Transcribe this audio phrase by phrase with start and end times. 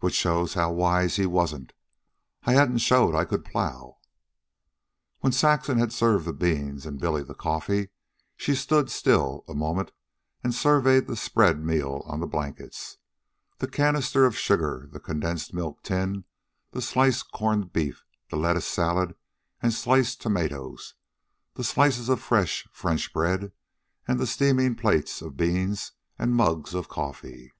[0.00, 1.72] "Which shows how wise he wasn't.
[2.42, 3.96] I hadn't showed I could plow."
[5.20, 7.88] When Saxon had served the beans, and Billy the coffee,
[8.36, 9.90] she stood still a moment
[10.42, 12.98] and surveyed the spread meal on the blankets
[13.56, 16.24] the canister of sugar, the condensed milk tin,
[16.72, 19.14] the sliced corned beef, the lettuce salad
[19.62, 20.92] and sliced tomatoes,
[21.54, 23.50] the slices of fresh French bread,
[24.06, 27.50] and the steaming plates of beans and mugs of coffee.